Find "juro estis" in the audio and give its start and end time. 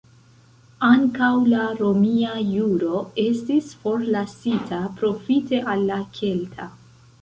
2.55-3.71